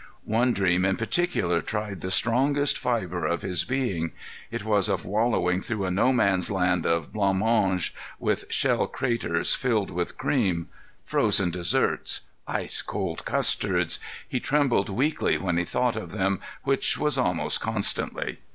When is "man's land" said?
6.11-6.87